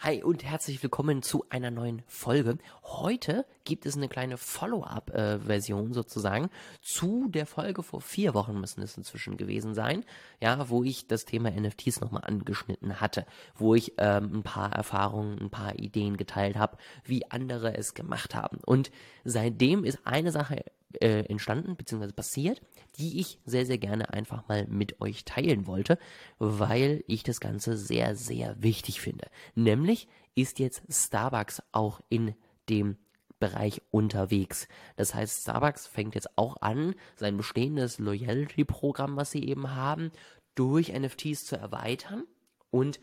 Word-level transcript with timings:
Hi 0.00 0.22
und 0.22 0.44
herzlich 0.44 0.80
willkommen 0.80 1.22
zu 1.22 1.44
einer 1.50 1.72
neuen 1.72 2.04
Folge. 2.06 2.58
Heute 2.84 3.44
gibt 3.64 3.84
es 3.84 3.96
eine 3.96 4.08
kleine 4.08 4.36
Follow-up-Version 4.36 5.92
sozusagen 5.92 6.50
zu 6.80 7.26
der 7.28 7.46
Folge 7.46 7.82
vor 7.82 8.00
vier 8.00 8.32
Wochen 8.32 8.60
müssen 8.60 8.80
es 8.80 8.96
inzwischen 8.96 9.36
gewesen 9.36 9.74
sein, 9.74 10.04
ja, 10.40 10.70
wo 10.70 10.84
ich 10.84 11.08
das 11.08 11.24
Thema 11.24 11.50
NFTs 11.50 12.00
nochmal 12.00 12.22
angeschnitten 12.24 13.00
hatte, 13.00 13.26
wo 13.56 13.74
ich 13.74 13.94
ähm, 13.98 14.36
ein 14.36 14.42
paar 14.44 14.72
Erfahrungen, 14.72 15.36
ein 15.40 15.50
paar 15.50 15.76
Ideen 15.76 16.16
geteilt 16.16 16.56
habe, 16.56 16.76
wie 17.02 17.28
andere 17.32 17.76
es 17.76 17.94
gemacht 17.94 18.36
haben. 18.36 18.58
Und 18.64 18.92
seitdem 19.24 19.82
ist 19.82 19.98
eine 20.04 20.30
Sache 20.30 20.64
äh, 20.94 21.24
entstanden 21.26 21.76
bzw. 21.76 22.12
passiert, 22.12 22.62
die 22.98 23.20
ich 23.20 23.38
sehr, 23.44 23.66
sehr 23.66 23.78
gerne 23.78 24.12
einfach 24.12 24.48
mal 24.48 24.66
mit 24.68 25.00
euch 25.00 25.24
teilen 25.24 25.66
wollte, 25.66 25.98
weil 26.38 27.04
ich 27.06 27.22
das 27.22 27.40
Ganze 27.40 27.76
sehr, 27.76 28.16
sehr 28.16 28.62
wichtig 28.62 29.00
finde. 29.00 29.28
Nämlich 29.54 30.08
ist 30.34 30.58
jetzt 30.58 30.82
Starbucks 30.88 31.62
auch 31.72 32.00
in 32.08 32.34
dem 32.68 32.96
Bereich 33.40 33.82
unterwegs. 33.90 34.66
Das 34.96 35.14
heißt, 35.14 35.42
Starbucks 35.42 35.86
fängt 35.86 36.14
jetzt 36.14 36.36
auch 36.36 36.56
an, 36.60 36.94
sein 37.16 37.36
bestehendes 37.36 37.98
Loyalty-Programm, 37.98 39.16
was 39.16 39.30
sie 39.30 39.44
eben 39.44 39.74
haben, 39.74 40.10
durch 40.54 40.92
NFTs 40.92 41.46
zu 41.46 41.56
erweitern 41.56 42.24
und 42.70 42.98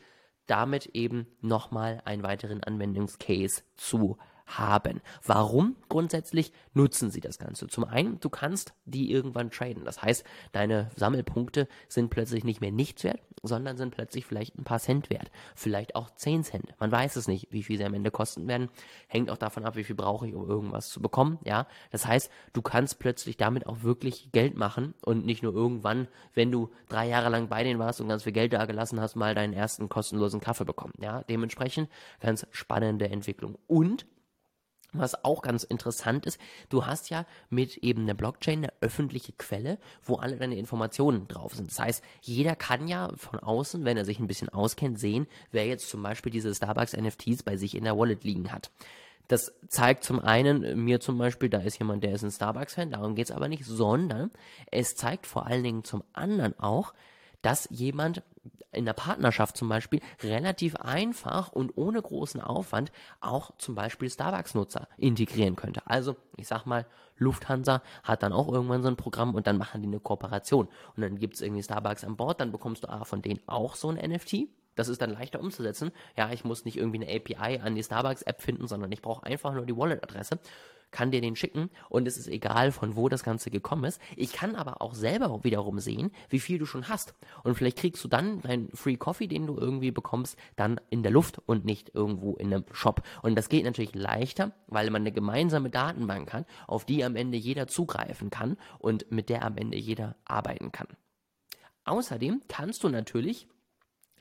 damit 0.48 0.88
eben 0.88 1.28
nochmal 1.42 2.02
einen 2.06 2.24
weiteren 2.24 2.64
Anwendungscase 2.64 3.64
zu 3.76 4.18
haben. 4.46 5.02
Warum 5.24 5.76
grundsätzlich 5.90 6.52
nutzen 6.74 7.10
sie 7.10 7.22
das 7.22 7.40
Ganze? 7.40 7.68
Zum 7.68 7.84
einen, 7.84 8.20
du 8.20 8.30
kannst 8.30 8.74
die 8.86 9.12
irgendwann 9.12 9.52
traden. 9.52 9.86
Das 9.86 10.02
heißt, 10.02 10.24
deine 10.52 10.90
Sammelpunkte 10.96 11.68
sind 11.88 12.10
plötzlich 12.10 12.44
nicht 12.44 12.62
mehr 12.62 12.72
nichts 12.72 13.04
wert, 13.04 13.20
sondern 13.44 13.78
sind 13.78 13.92
plötzlich 13.92 14.26
vielleicht 14.26 14.58
ein 14.58 14.64
paar 14.64 14.80
Cent 14.80 15.10
wert. 15.10 15.32
Vielleicht 15.56 15.96
auch 15.96 16.10
10 16.10 16.44
Cent. 16.44 16.74
Man 16.80 16.92
weiß 16.92 17.16
es 17.16 17.28
nicht, 17.28 17.48
wie 17.52 17.64
viel 17.64 17.78
sie 17.78 17.86
am 17.86 17.94
Ende 17.94 18.12
kosten 18.12 18.48
werden. 18.48 18.70
Hängt 19.08 19.30
auch 19.30 19.38
davon 19.38 19.66
ab, 19.66 19.76
wie 19.76 19.84
viel 19.84 19.96
brauche 19.96 20.28
ich, 20.28 20.36
um 20.36 20.48
irgendwas 20.48 20.90
zu 20.90 21.02
bekommen. 21.02 21.40
Ja, 21.44 21.68
das 21.92 22.06
heißt, 22.06 22.32
du 22.54 22.62
kannst 22.62 23.00
plötzlich 23.00 23.38
damit 23.38 23.68
auch 23.68 23.84
wirklich 23.84 24.32
Geld 24.32 24.56
machen 24.56 24.94
und 25.04 25.26
nicht 25.26 25.44
nur 25.44 25.54
irgendwann, 25.54 26.08
wenn 26.34 26.52
du 26.52 26.70
drei 26.90 27.08
Jahre 27.08 27.30
lang 27.30 27.48
bei 27.48 27.64
denen 27.64 27.80
warst 27.80 28.02
und 28.02 28.08
ganz 28.08 28.24
viel 28.24 28.34
Geld 28.34 28.54
da 28.54 28.66
gelassen 28.66 29.00
hast, 29.00 29.16
mal 29.16 29.36
deinen 29.36 29.54
ersten 29.54 29.90
kostenlosen 29.90 30.40
Kaffee 30.40 30.66
bekommen. 30.66 30.94
Ja, 31.00 31.24
dementsprechend 31.24 31.90
ganz 32.20 32.48
spannende 32.52 33.10
Entwicklung. 33.10 33.58
Und 33.68 34.06
was 35.00 35.24
auch 35.24 35.42
ganz 35.42 35.64
interessant 35.64 36.26
ist, 36.26 36.40
du 36.70 36.86
hast 36.86 37.10
ja 37.10 37.26
mit 37.50 37.78
eben 37.78 38.06
der 38.06 38.14
Blockchain 38.14 38.60
eine 38.60 38.74
öffentliche 38.82 39.34
Quelle, 39.34 39.78
wo 40.04 40.16
alle 40.16 40.38
deine 40.38 40.58
Informationen 40.58 41.28
drauf 41.28 41.54
sind. 41.56 41.70
Das 41.72 41.80
heißt, 41.80 42.04
jeder 42.22 42.56
kann 42.56 42.88
ja 42.88 43.12
von 43.16 43.40
außen, 43.40 43.86
wenn 43.86 43.98
er 43.98 44.06
sich 44.06 44.20
ein 44.20 44.28
bisschen 44.28 44.50
auskennt, 44.50 45.00
sehen, 45.00 45.28
wer 45.52 45.66
jetzt 45.66 45.90
zum 45.90 46.04
Beispiel 46.04 46.32
diese 46.32 46.54
Starbucks 46.54 46.96
NFTs 46.96 47.44
bei 47.44 47.58
sich 47.58 47.76
in 47.76 47.84
der 47.84 47.98
Wallet 47.98 48.24
liegen 48.24 48.52
hat. 48.52 48.72
Das 49.28 49.54
zeigt 49.68 50.04
zum 50.04 50.20
einen 50.20 50.84
mir 50.84 51.00
zum 51.00 51.18
Beispiel, 51.18 51.50
da 51.50 51.60
ist 51.60 51.80
jemand, 51.80 52.04
der 52.04 52.14
ist 52.14 52.24
ein 52.24 52.32
Starbucks-Fan, 52.32 52.92
darum 52.92 53.16
geht 53.16 53.26
es 53.26 53.36
aber 53.36 53.48
nicht, 53.48 53.66
sondern 53.66 54.30
es 54.72 54.96
zeigt 54.96 55.26
vor 55.26 55.48
allen 55.48 55.64
Dingen 55.64 55.84
zum 55.84 56.04
anderen 56.14 56.58
auch, 56.60 56.94
dass 57.42 57.68
jemand 57.72 58.22
in 58.72 58.86
der 58.86 58.94
Partnerschaft 58.94 59.58
zum 59.58 59.70
Beispiel 59.70 60.02
relativ 60.22 60.76
einfach 60.76 61.52
und 61.52 61.78
ohne 61.78 62.02
großen 62.02 62.42
Aufwand 62.42 62.92
auch 63.22 63.52
zum 63.58 63.76
Beispiel 63.76 64.10
Starbucks-Nutzer 64.10 64.88
integrieren 64.98 65.56
könnte. 65.56 65.82
Also, 65.86 66.16
ich 66.38 66.48
sag 66.48 66.66
mal, 66.66 66.86
Lufthansa 67.18 67.82
hat 68.04 68.24
dann 68.24 68.34
auch 68.34 68.52
irgendwann 68.52 68.84
so 68.84 68.90
ein 68.90 68.98
Programm 68.98 69.36
und 69.36 69.48
dann 69.48 69.58
machen 69.58 69.82
die 69.82 69.88
eine 69.88 70.00
Kooperation. 70.00 70.68
Und 70.96 71.02
dann 71.02 71.18
gibt 71.18 71.36
es 71.36 71.42
irgendwie 71.42 71.64
Starbucks 71.64 72.04
an 72.04 72.18
Bord, 72.18 72.42
dann 72.42 72.52
bekommst 72.52 72.84
du 72.84 72.90
A 72.90 73.06
von 73.06 73.22
denen 73.22 73.40
auch 73.48 73.76
so 73.76 73.90
ein 73.90 73.96
NFT. 73.96 74.50
Das 74.76 74.90
ist 74.90 75.02
dann 75.02 75.12
leichter 75.12 75.40
umzusetzen. 75.40 75.92
Ja, 76.18 76.32
ich 76.32 76.44
muss 76.44 76.66
nicht 76.66 76.78
irgendwie 76.78 77.02
eine 77.02 77.16
API 77.16 77.62
an 77.62 77.76
die 77.76 77.84
Starbucks-App 77.84 78.42
finden, 78.42 78.68
sondern 78.68 78.92
ich 78.92 79.02
brauche 79.02 79.26
einfach 79.26 79.54
nur 79.54 79.66
die 79.66 79.76
Wallet-Adresse 79.76 80.40
kann 80.96 81.12
dir 81.12 81.20
den 81.20 81.36
schicken 81.36 81.70
und 81.90 82.08
es 82.08 82.18
ist 82.18 82.30
egal, 82.30 82.72
von 82.72 82.96
wo 82.96 83.10
das 83.10 83.22
Ganze 83.22 83.52
gekommen 83.52 83.84
ist. 83.84 84.02
Ich 84.16 84.32
kann 84.32 84.56
aber 84.56 84.82
auch 84.82 84.94
selber 84.94 85.44
wiederum 85.44 85.80
sehen, 85.80 86.12
wie 86.30 86.40
viel 86.40 86.58
du 86.58 86.66
schon 86.66 86.88
hast. 86.88 87.14
Und 87.44 87.56
vielleicht 87.56 87.78
kriegst 87.78 88.02
du 88.04 88.08
dann 88.08 88.42
deinen 88.42 88.70
Free 88.74 88.96
Coffee, 88.96 89.28
den 89.28 89.46
du 89.46 89.58
irgendwie 89.58 89.92
bekommst, 89.92 90.38
dann 90.56 90.80
in 90.90 91.04
der 91.04 91.12
Luft 91.12 91.42
und 91.46 91.66
nicht 91.66 91.94
irgendwo 91.94 92.36
in 92.36 92.54
einem 92.54 92.64
Shop. 92.72 93.02
Und 93.22 93.36
das 93.36 93.50
geht 93.50 93.66
natürlich 93.66 93.94
leichter, 93.94 94.54
weil 94.68 94.90
man 94.90 95.02
eine 95.02 95.12
gemeinsame 95.12 95.70
Datenbank 95.70 96.32
hat, 96.32 96.46
auf 96.66 96.86
die 96.86 97.04
am 97.04 97.18
Ende 97.18 97.38
jeder 97.38 97.68
zugreifen 97.68 98.30
kann 98.30 98.56
und 98.80 99.12
mit 99.12 99.28
der 99.28 99.44
am 99.44 99.58
Ende 99.58 99.78
jeder 99.78 100.16
arbeiten 100.24 100.72
kann. 100.72 100.88
Außerdem 101.84 102.42
kannst 102.48 102.86
du 102.86 102.90
natürlich 102.90 103.50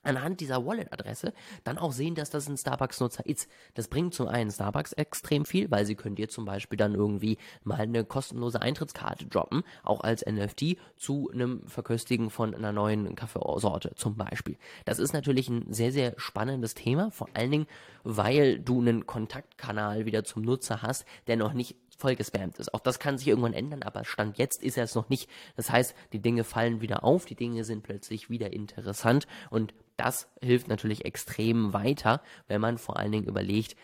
anhand 0.04 0.40
dieser 0.40 0.64
Wallet-Adresse 0.64 1.32
dann 1.64 1.78
auch 1.78 1.92
sehen, 1.92 2.14
dass 2.14 2.30
das 2.30 2.48
ein 2.48 2.56
Starbucks-Nutzer 2.56 3.26
ist. 3.26 3.48
Das 3.74 3.88
bringt 3.88 4.14
zum 4.14 4.28
einen 4.28 4.50
Starbucks 4.50 4.92
extrem 4.92 5.44
viel, 5.44 5.70
weil 5.70 5.86
sie 5.86 5.94
können 5.94 6.16
dir 6.16 6.28
zum 6.28 6.44
Beispiel 6.44 6.76
dann 6.76 6.94
irgendwie 6.94 7.38
mal 7.62 7.80
eine 7.80 8.04
kostenlose 8.04 8.60
Eintrittskarte 8.60 9.26
droppen, 9.26 9.62
auch 9.82 10.00
als 10.02 10.24
NFT 10.24 10.76
zu 10.96 11.30
einem 11.32 11.66
Verköstigen 11.66 12.30
von 12.30 12.54
einer 12.54 12.72
neuen 12.72 13.14
Kaffeesorte 13.14 13.94
zum 13.94 14.16
Beispiel. 14.16 14.56
Das 14.84 14.98
ist 14.98 15.12
natürlich 15.12 15.48
ein 15.48 15.72
sehr, 15.72 15.92
sehr 15.92 16.14
spannendes 16.16 16.74
Thema, 16.74 17.10
vor 17.10 17.28
allen 17.34 17.50
Dingen, 17.50 17.66
weil 18.02 18.58
du 18.58 18.80
einen 18.80 19.06
Kontaktkanal 19.06 20.04
wieder 20.04 20.24
zum 20.24 20.42
Nutzer 20.42 20.82
hast, 20.82 21.04
der 21.26 21.36
noch 21.36 21.52
nicht 21.54 21.76
voll 21.98 22.16
gespammt 22.16 22.58
ist. 22.58 22.72
Auch 22.74 22.80
das 22.80 22.98
kann 22.98 23.18
sich 23.18 23.28
irgendwann 23.28 23.54
ändern, 23.54 23.82
aber 23.82 24.04
Stand 24.04 24.38
jetzt 24.38 24.62
ist 24.62 24.76
er 24.76 24.84
es 24.84 24.94
noch 24.94 25.08
nicht. 25.08 25.28
Das 25.56 25.70
heißt, 25.70 25.94
die 26.12 26.20
Dinge 26.20 26.44
fallen 26.44 26.80
wieder 26.80 27.04
auf, 27.04 27.24
die 27.24 27.36
Dinge 27.36 27.64
sind 27.64 27.82
plötzlich 27.82 28.30
wieder 28.30 28.52
interessant 28.52 29.26
und 29.50 29.74
das 29.96 30.28
hilft 30.40 30.68
natürlich 30.68 31.04
extrem 31.04 31.72
weiter, 31.72 32.20
wenn 32.48 32.60
man 32.60 32.78
vor 32.78 32.98
allen 32.98 33.12
Dingen 33.12 33.28
überlegt, 33.28 33.76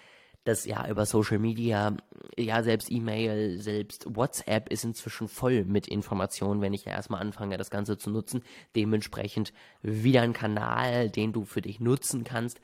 dass 0.45 0.65
ja 0.65 0.89
über 0.89 1.05
Social 1.05 1.39
Media, 1.39 1.97
ja 2.37 2.63
selbst 2.63 2.91
E-Mail, 2.91 3.61
selbst 3.61 4.07
WhatsApp 4.09 4.71
ist 4.71 4.85
inzwischen 4.85 5.29
voll 5.29 5.65
mit 5.65 5.87
Informationen, 5.87 6.63
wenn 6.63 6.73
ich 6.73 6.87
ja 6.87 6.93
erstmal 6.93 7.21
anfange, 7.21 7.59
das 7.59 7.71
Ganze 7.71 7.99
zu 7.99 8.11
nutzen. 8.11 8.43
Dementsprechend 8.75 9.53
wieder 9.83 10.23
ein 10.23 10.33
Kanal, 10.33 11.11
den 11.11 11.33
du 11.33 11.45
für 11.45 11.61
dich 11.61 11.79
nutzen 11.79 12.25
kannst, 12.25 12.61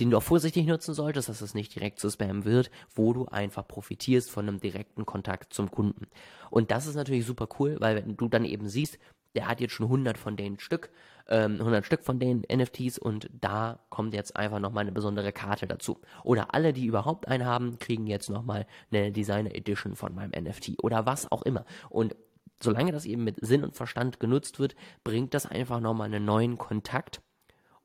den 0.00 0.10
du 0.10 0.16
auch 0.16 0.22
vorsichtig 0.22 0.66
nutzen 0.66 0.94
solltest, 0.94 1.28
dass 1.28 1.40
es 1.40 1.54
nicht 1.54 1.74
direkt 1.74 1.98
zu 1.98 2.10
Spam 2.10 2.44
wird, 2.44 2.70
wo 2.94 3.12
du 3.12 3.26
einfach 3.26 3.66
profitierst 3.66 4.30
von 4.30 4.48
einem 4.48 4.60
direkten 4.60 5.06
Kontakt 5.06 5.52
zum 5.52 5.70
Kunden. 5.70 6.06
Und 6.50 6.70
das 6.70 6.86
ist 6.86 6.94
natürlich 6.94 7.26
super 7.26 7.48
cool, 7.58 7.76
weil 7.80 7.96
wenn 7.96 8.16
du 8.16 8.28
dann 8.28 8.44
eben 8.44 8.68
siehst, 8.68 8.98
der 9.34 9.46
hat 9.46 9.60
jetzt 9.60 9.74
schon 9.74 9.86
100 9.86 10.18
von 10.18 10.36
den 10.36 10.58
Stück, 10.58 10.90
ähm, 11.28 11.56
100 11.58 11.84
Stück 11.84 12.02
von 12.04 12.18
den 12.18 12.42
NFTs 12.50 12.98
und 12.98 13.30
da 13.40 13.78
kommt 13.90 14.14
jetzt 14.14 14.36
einfach 14.36 14.58
nochmal 14.58 14.82
eine 14.82 14.92
besondere 14.92 15.32
Karte 15.32 15.66
dazu. 15.66 16.00
Oder 16.24 16.54
alle, 16.54 16.72
die 16.72 16.86
überhaupt 16.86 17.28
einen 17.28 17.44
haben, 17.44 17.78
kriegen 17.78 18.06
jetzt 18.06 18.30
nochmal 18.30 18.66
eine 18.90 19.12
Designer 19.12 19.54
Edition 19.54 19.96
von 19.96 20.14
meinem 20.14 20.30
NFT 20.30 20.82
oder 20.82 21.06
was 21.06 21.30
auch 21.30 21.42
immer. 21.42 21.64
Und 21.90 22.16
solange 22.60 22.92
das 22.92 23.04
eben 23.04 23.24
mit 23.24 23.36
Sinn 23.44 23.64
und 23.64 23.76
Verstand 23.76 24.18
genutzt 24.18 24.58
wird, 24.58 24.74
bringt 25.04 25.34
das 25.34 25.46
einfach 25.46 25.80
nochmal 25.80 26.06
einen 26.06 26.24
neuen 26.24 26.58
Kontakt 26.58 27.20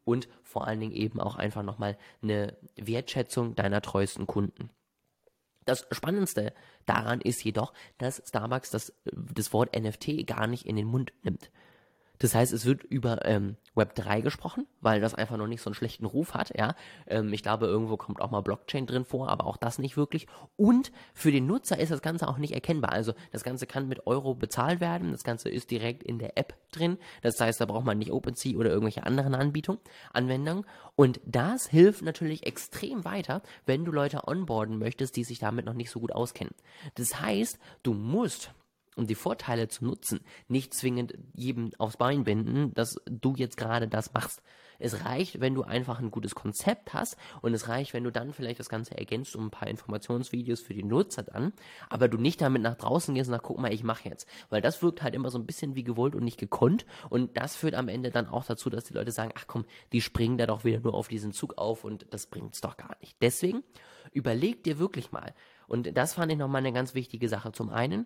und 0.04 0.28
vor 0.44 0.68
allen 0.68 0.80
Dingen 0.80 0.94
eben 0.94 1.20
auch 1.20 1.36
einfach 1.36 1.64
nochmal 1.64 1.98
eine 2.22 2.58
Wertschätzung 2.76 3.56
deiner 3.56 3.82
treuesten 3.82 4.28
Kunden. 4.28 4.70
Das 5.66 5.88
Spannendste 5.92 6.54
daran 6.86 7.22
ist 7.22 7.44
jedoch, 7.44 7.74
dass 7.98 8.22
Starbucks 8.28 8.70
das, 8.70 8.94
das 9.06 9.54
Wort 9.54 9.78
NFT 9.78 10.28
gar 10.28 10.48
nicht 10.48 10.66
in 10.66 10.76
den 10.76 10.88
Mund 10.88 11.14
nimmt. 11.24 11.52
Das 12.24 12.34
heißt, 12.34 12.54
es 12.54 12.66
wird 12.66 12.84
über 12.84 13.26
ähm, 13.26 13.58
Web 13.76 13.96
3 13.96 14.22
gesprochen, 14.22 14.66
weil 14.80 15.02
das 15.02 15.14
einfach 15.14 15.36
noch 15.36 15.48
nicht 15.48 15.62
so 15.62 15.70
einen 15.70 15.76
schlechten 15.76 16.06
Ruf 16.06 16.34
hat, 16.34 16.58
ja. 16.58 16.74
Ähm, 17.06 17.34
ich 17.34 17.44
glaube, 17.44 17.66
irgendwo 17.66 17.98
kommt 17.98 18.22
auch 18.22 18.32
mal 18.32 18.40
Blockchain 18.40 18.86
drin 18.86 19.04
vor, 19.04 19.28
aber 19.28 19.46
auch 19.46 19.58
das 19.58 19.78
nicht 19.78 19.98
wirklich. 19.98 20.28
Und 20.56 20.94
für 21.14 21.34
den 21.34 21.48
Nutzer 21.48 21.78
ist 21.78 21.92
das 21.92 22.02
Ganze 22.02 22.30
auch 22.30 22.38
nicht 22.38 22.54
erkennbar. 22.54 22.94
Also 22.94 23.14
das 23.34 23.44
Ganze 23.44 23.68
kann 23.68 23.90
mit 23.90 24.08
Euro 24.08 24.36
bezahlt 24.36 24.80
werden, 24.80 25.12
das 25.12 25.26
Ganze 25.26 25.50
ist 25.50 25.70
direkt 25.70 26.02
in 26.02 26.18
der 26.18 26.38
App 26.38 26.56
drin. 26.72 26.98
Das 27.24 27.38
heißt, 27.42 27.60
da 27.60 27.66
braucht 27.66 27.84
man 27.84 27.98
nicht 27.98 28.14
OpenSea 28.14 28.58
oder 28.58 28.70
irgendwelche 28.70 29.06
anderen 29.06 29.36
Anbietungen, 29.36 29.82
Anwendungen. 30.14 30.64
Und 30.96 31.20
das 31.26 31.68
hilft 31.68 32.04
natürlich 32.04 32.46
extrem 32.46 33.04
weiter, 33.04 33.42
wenn 33.66 33.84
du 33.84 33.92
Leute 33.92 34.30
onboarden 34.30 34.80
möchtest, 34.80 35.18
die 35.18 35.26
sich 35.26 35.40
damit 35.40 35.66
noch 35.66 35.74
nicht 35.74 35.90
so 35.90 36.00
gut 36.00 36.14
auskennen. 36.14 36.56
Das 36.96 37.20
heißt, 37.20 37.60
du 37.84 37.94
musst 37.94 38.54
um 38.96 39.08
die 39.08 39.16
Vorteile 39.16 39.68
zu 39.68 39.86
nutzen, 39.86 40.22
nicht 40.48 40.74
zwingend 40.74 41.14
jedem 41.34 41.72
aufs 41.78 41.98
Bein 41.98 42.24
binden, 42.24 42.74
dass 42.74 43.00
du 43.10 43.36
jetzt 43.36 43.58
gerade 43.58 43.88
das 43.88 44.14
machst. 44.14 44.42
Es 44.80 45.06
reicht, 45.06 45.40
wenn 45.40 45.54
du 45.54 45.64
einfach 45.64 46.00
ein 46.00 46.12
gutes 46.12 46.36
Konzept 46.36 46.94
hast 46.94 47.16
und 47.42 47.54
es 47.54 47.68
reicht, 47.68 47.94
wenn 47.94 48.04
du 48.04 48.12
dann 48.12 48.34
vielleicht 48.34 48.60
das 48.60 48.70
Ganze 48.70 48.98
ergänzt 48.98 49.36
um 49.36 49.46
ein 49.46 49.52
paar 49.52 49.68
Informationsvideos 49.68 50.62
für 50.62 50.74
die 50.74 50.84
Nutzer 50.84 51.24
dann, 51.24 51.54
aber 51.90 52.08
du 52.08 52.18
nicht 52.18 52.42
damit 52.42 52.62
nach 52.62 52.76
draußen 52.76 53.14
gehst 53.14 53.30
und 53.30 53.34
sagst, 53.34 53.48
guck 53.48 53.60
mal, 53.60 53.74
ich 53.74 53.84
mache 53.84 54.10
jetzt. 54.10 54.28
Weil 54.50 54.62
das 54.62 54.82
wirkt 54.82 55.02
halt 55.02 55.16
immer 55.16 55.30
so 55.30 55.38
ein 55.38 55.46
bisschen 55.46 55.76
wie 55.76 55.84
gewollt 55.84 56.16
und 56.16 56.24
nicht 56.24 56.40
gekonnt 56.40 56.86
und 57.10 57.38
das 57.38 57.56
führt 57.56 57.76
am 57.76 57.88
Ende 57.88 58.12
dann 58.12 58.28
auch 58.28 58.46
dazu, 58.46 58.70
dass 58.70 58.86
die 58.86 58.94
Leute 58.94 59.12
sagen, 59.12 59.32
ach 59.38 59.46
komm, 59.48 59.66
die 59.92 60.02
springen 60.02 60.38
da 60.38 60.48
doch 60.48 60.64
wieder 60.64 60.80
nur 60.80 60.96
auf 60.96 61.08
diesen 61.08 61.32
Zug 61.32 61.58
auf 61.58 61.84
und 61.84 62.08
das 62.10 62.26
bringt's 62.26 62.62
doch 62.62 62.76
gar 62.76 62.98
nicht. 63.00 63.16
Deswegen 63.22 63.64
überleg 64.12 64.64
dir 64.64 64.80
wirklich 64.80 65.12
mal, 65.12 65.34
und 65.68 65.96
das 65.98 66.14
fand 66.14 66.32
ich 66.32 66.38
nochmal 66.38 66.60
eine 66.60 66.74
ganz 66.74 66.94
wichtige 66.94 67.30
Sache. 67.30 67.52
Zum 67.52 67.70
einen, 67.70 68.06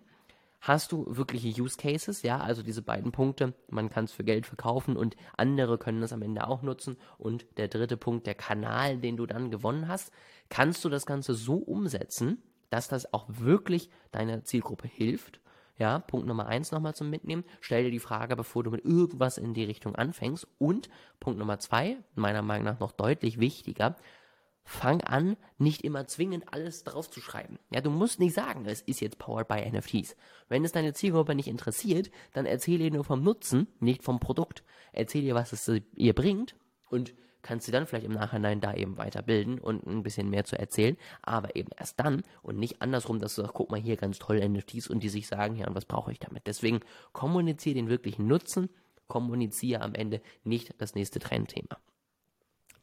hast 0.60 0.92
du 0.92 1.04
wirkliche 1.08 1.62
Use 1.62 1.76
Cases, 1.76 2.22
ja, 2.22 2.40
also 2.40 2.62
diese 2.62 2.82
beiden 2.82 3.12
Punkte, 3.12 3.54
man 3.68 3.90
kann 3.90 4.04
es 4.04 4.12
für 4.12 4.24
Geld 4.24 4.46
verkaufen 4.46 4.96
und 4.96 5.16
andere 5.36 5.78
können 5.78 6.00
das 6.00 6.12
am 6.12 6.22
Ende 6.22 6.46
auch 6.46 6.62
nutzen. 6.62 6.96
Und 7.16 7.46
der 7.56 7.68
dritte 7.68 7.96
Punkt, 7.96 8.26
der 8.26 8.34
Kanal, 8.34 8.98
den 8.98 9.16
du 9.16 9.26
dann 9.26 9.50
gewonnen 9.50 9.88
hast, 9.88 10.12
kannst 10.48 10.84
du 10.84 10.88
das 10.88 11.06
Ganze 11.06 11.34
so 11.34 11.56
umsetzen, 11.56 12.42
dass 12.70 12.88
das 12.88 13.12
auch 13.12 13.26
wirklich 13.28 13.90
deiner 14.12 14.44
Zielgruppe 14.44 14.88
hilft. 14.88 15.40
Ja, 15.78 16.00
Punkt 16.00 16.26
Nummer 16.26 16.48
eins 16.48 16.72
nochmal 16.72 16.94
zum 16.94 17.08
Mitnehmen. 17.08 17.44
Stell 17.60 17.84
dir 17.84 17.92
die 17.92 18.00
Frage, 18.00 18.34
bevor 18.34 18.64
du 18.64 18.70
mit 18.72 18.84
irgendwas 18.84 19.38
in 19.38 19.54
die 19.54 19.62
Richtung 19.62 19.94
anfängst. 19.94 20.48
Und 20.58 20.88
Punkt 21.20 21.38
Nummer 21.38 21.60
zwei, 21.60 21.98
meiner 22.16 22.42
Meinung 22.42 22.64
nach 22.64 22.80
noch 22.80 22.90
deutlich 22.90 23.38
wichtiger, 23.38 23.94
fang 24.68 25.00
an, 25.00 25.38
nicht 25.56 25.82
immer 25.82 26.06
zwingend 26.06 26.52
alles 26.52 26.84
drauf 26.84 27.10
zu 27.10 27.22
schreiben. 27.22 27.58
Ja, 27.70 27.80
du 27.80 27.90
musst 27.90 28.20
nicht 28.20 28.34
sagen, 28.34 28.66
es 28.66 28.82
ist 28.82 29.00
jetzt 29.00 29.18
powered 29.18 29.48
by 29.48 29.66
NFTs. 29.66 30.14
Wenn 30.50 30.62
es 30.62 30.72
deine 30.72 30.92
Zielgruppe 30.92 31.34
nicht 31.34 31.48
interessiert, 31.48 32.10
dann 32.34 32.44
erzähle 32.44 32.84
ihr 32.84 32.90
nur 32.90 33.04
vom 33.04 33.22
Nutzen, 33.22 33.66
nicht 33.80 34.04
vom 34.04 34.20
Produkt. 34.20 34.62
Erzähl 34.92 35.24
ihr, 35.24 35.34
was 35.34 35.54
es 35.54 35.82
ihr 35.94 36.14
bringt 36.14 36.54
und 36.90 37.14
kannst 37.40 37.66
du 37.66 37.72
dann 37.72 37.86
vielleicht 37.86 38.04
im 38.04 38.12
Nachhinein 38.12 38.60
da 38.60 38.74
eben 38.74 38.98
weiterbilden 38.98 39.58
und 39.58 39.86
ein 39.86 40.02
bisschen 40.02 40.28
mehr 40.28 40.44
zu 40.44 40.58
erzählen, 40.58 40.98
aber 41.22 41.56
eben 41.56 41.70
erst 41.78 41.98
dann 41.98 42.22
und 42.42 42.58
nicht 42.58 42.82
andersrum, 42.82 43.20
dass 43.20 43.36
du 43.36 43.42
sagst, 43.42 43.54
guck 43.54 43.70
mal 43.70 43.80
hier 43.80 43.96
ganz 43.96 44.18
toll 44.18 44.46
NFTs 44.46 44.88
und 44.88 45.02
die 45.02 45.08
sich 45.08 45.28
sagen, 45.28 45.56
ja, 45.56 45.66
und 45.66 45.76
was 45.76 45.86
brauche 45.86 46.12
ich 46.12 46.18
damit? 46.18 46.46
Deswegen 46.46 46.80
kommuniziere 47.14 47.76
den 47.76 47.88
wirklichen 47.88 48.26
Nutzen, 48.26 48.68
kommuniziere 49.06 49.80
am 49.80 49.94
Ende 49.94 50.20
nicht 50.44 50.74
das 50.76 50.94
nächste 50.94 51.20
Trendthema. 51.20 51.78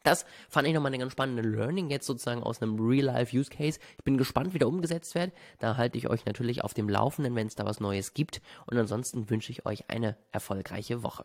Das 0.06 0.24
fand 0.48 0.68
ich 0.68 0.72
nochmal 0.72 0.90
eine 0.90 1.00
ganz 1.00 1.10
spannende 1.10 1.42
Learning 1.42 1.90
jetzt 1.90 2.06
sozusagen 2.06 2.40
aus 2.40 2.62
einem 2.62 2.78
Real-Life-Use-Case. 2.78 3.80
Ich 3.98 4.04
bin 4.04 4.16
gespannt, 4.16 4.54
wie 4.54 4.60
der 4.60 4.68
umgesetzt 4.68 5.16
wird. 5.16 5.32
Da 5.58 5.76
halte 5.76 5.98
ich 5.98 6.08
euch 6.08 6.24
natürlich 6.24 6.62
auf 6.62 6.74
dem 6.74 6.88
Laufenden, 6.88 7.34
wenn 7.34 7.48
es 7.48 7.56
da 7.56 7.64
was 7.64 7.80
Neues 7.80 8.14
gibt. 8.14 8.40
Und 8.66 8.78
ansonsten 8.78 9.28
wünsche 9.30 9.50
ich 9.50 9.66
euch 9.66 9.90
eine 9.90 10.16
erfolgreiche 10.30 11.02
Woche. 11.02 11.24